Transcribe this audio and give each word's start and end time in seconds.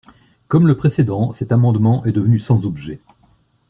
Comme 0.47 0.65
le 0.65 0.75
précédent, 0.75 1.31
cet 1.31 1.51
amendement 1.51 2.03
est 2.07 2.11
devenu 2.11 2.39
sans 2.39 2.65
objet. 2.65 2.99